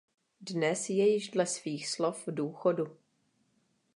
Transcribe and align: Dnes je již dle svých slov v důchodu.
Dnes 0.41 0.87
je 0.89 0.93
již 1.07 1.29
dle 1.29 1.45
svých 1.45 1.87
slov 1.89 2.27
v 2.27 2.31
důchodu. 2.33 2.97